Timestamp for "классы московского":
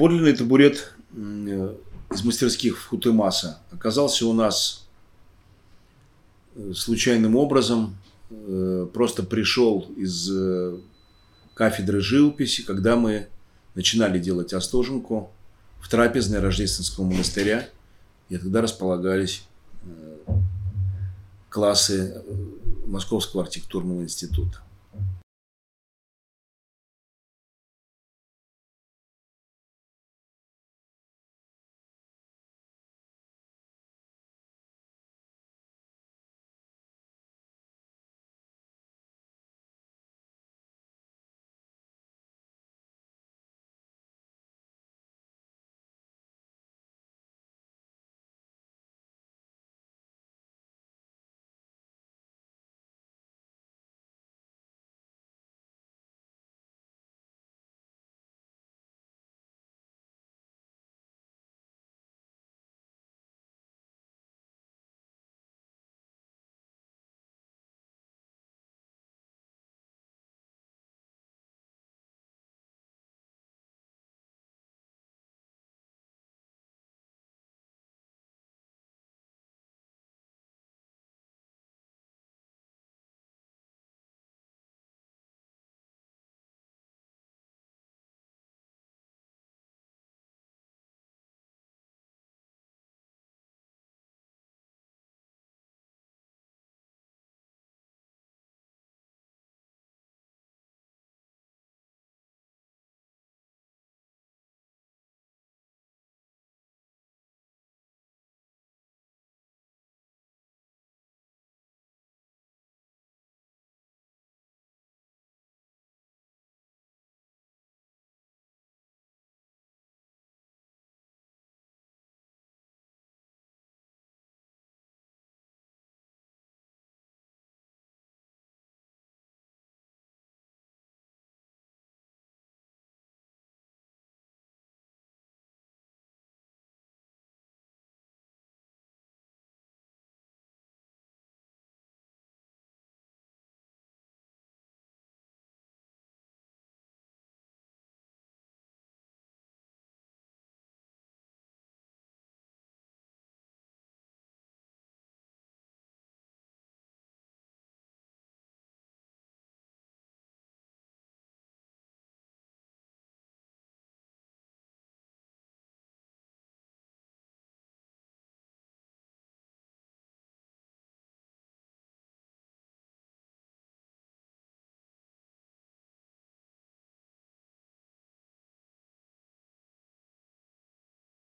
21.50-23.42